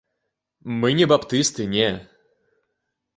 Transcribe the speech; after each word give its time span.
Мы 0.79 0.93
не 0.99 1.05
баптысты, 1.11 1.67
не. 1.77 1.87